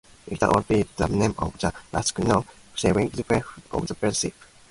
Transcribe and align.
"Vicar 0.27 0.47
of 0.47 0.67
Bray" 0.67 0.79
is 0.79 0.87
the 0.95 1.07
name 1.09 1.35
of 1.37 1.55
the 1.59 1.71
last-known 1.93 2.43
surviving 2.75 3.09
Whitehaven 3.11 3.53
wooden-built 3.71 4.15
ship. 4.15 4.33